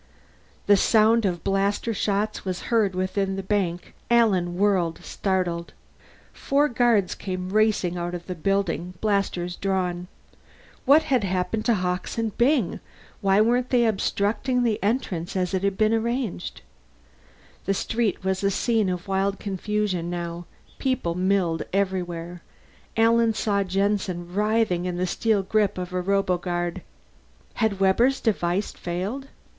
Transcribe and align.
The 0.65 0.77
sound 0.77 1.25
of 1.25 1.43
blaster 1.43 1.93
shots 1.93 2.43
was 2.43 2.59
heard 2.73 2.95
within 2.95 3.35
the 3.35 3.43
bank; 3.43 3.93
Alan 4.09 4.57
whirled, 4.57 4.97
startled. 5.05 5.73
Four 6.33 6.69
guards 6.69 7.13
came 7.13 7.53
racing 7.53 7.97
out 7.99 8.15
of 8.15 8.25
the 8.25 8.33
building, 8.33 8.95
blasters 8.99 9.55
drawn. 9.55 10.07
What 10.85 11.03
had 11.03 11.23
happened 11.23 11.65
to 11.65 11.75
Hawkes 11.75 12.17
and 12.17 12.35
Byng 12.35 12.79
why 13.21 13.41
weren't 13.41 13.69
they 13.69 13.85
obstructing 13.85 14.63
the 14.63 14.81
entrance, 14.81 15.35
as 15.35 15.53
it 15.53 15.61
had 15.61 15.77
been 15.77 15.93
arranged? 15.93 16.63
The 17.65 17.75
street 17.75 18.23
was 18.23 18.43
a 18.43 18.49
scene 18.49 18.89
of 18.89 19.07
wild 19.07 19.37
confusion 19.37 20.09
now; 20.09 20.47
people 20.79 21.13
milled 21.13 21.61
everywhere. 21.71 22.41
Alan 22.97 23.35
saw 23.35 23.61
Jensen 23.63 24.33
writhing 24.33 24.85
in 24.85 24.97
the 24.97 25.05
steel 25.05 25.43
grip 25.43 25.77
of 25.77 25.93
a 25.93 26.01
roboguard. 26.01 26.81
Had 27.53 27.79
Webber's 27.79 28.19
device 28.19 28.71
failed? 28.71 29.27